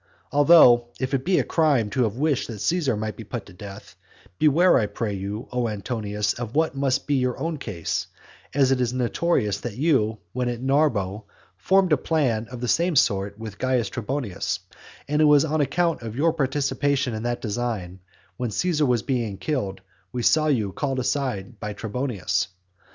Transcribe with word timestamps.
Although, 0.31 0.87
if 0.99 1.13
it 1.13 1.23
be 1.23 1.37
a 1.37 1.43
crime 1.43 1.91
to 1.91 2.01
have 2.05 2.15
wished 2.17 2.47
that 2.47 2.59
Caesar 2.59 2.97
might 2.97 3.15
be 3.15 3.23
put 3.23 3.45
to 3.45 3.53
death, 3.53 3.95
beware, 4.39 4.79
I 4.79 4.87
pray 4.87 5.13
you, 5.13 5.47
O 5.51 5.67
Antonius, 5.67 6.33
of 6.33 6.55
what 6.55 6.73
must 6.75 7.05
be 7.05 7.13
your 7.17 7.37
own 7.37 7.57
case, 7.59 8.07
as 8.51 8.71
it 8.71 8.81
is 8.81 8.93
notorious 8.93 9.59
that 9.59 9.77
you, 9.77 10.17
when 10.33 10.49
at 10.49 10.59
Narbo, 10.59 11.25
formed 11.55 11.93
a 11.93 11.97
plan 11.97 12.47
of 12.47 12.61
the 12.61 12.67
same 12.67 12.95
sort 12.95 13.37
with 13.37 13.59
Caius 13.59 13.91
Trebonius; 13.91 14.57
and 15.07 15.21
it 15.21 15.25
was 15.25 15.45
on 15.45 15.61
account 15.61 16.01
of 16.01 16.15
your 16.15 16.33
participation 16.33 17.13
in 17.13 17.21
that 17.21 17.39
design 17.39 17.99
that, 18.03 18.13
when 18.37 18.49
Caesar 18.49 18.87
was 18.87 19.03
being 19.03 19.37
killed, 19.37 19.81
we 20.11 20.23
saw 20.23 20.47
you 20.47 20.71
called 20.71 20.97
aside 20.97 21.59
by 21.59 21.73
Trebonius. 21.73 22.47